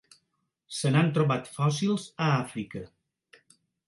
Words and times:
Se 0.77 0.91
n'han 0.95 1.11
trobat 1.17 1.51
fòssils 1.57 2.05
a 2.29 2.31
Àfrica. 2.39 2.81